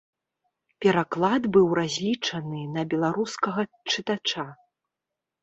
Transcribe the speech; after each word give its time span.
Пераклад 0.85 1.43
быў 1.57 1.67
разлічаны 1.79 2.61
на 2.79 2.87
беларускага 2.95 3.61
чытача. 3.93 4.49